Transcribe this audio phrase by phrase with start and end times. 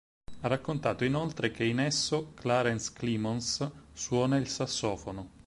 [0.39, 5.29] Ha raccontato inoltre che in esso Clarence Clemons suona il sassofono.